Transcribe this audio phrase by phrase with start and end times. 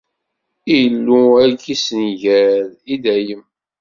[0.79, 2.63] Illu ad k-issenger
[2.93, 3.43] i dayem.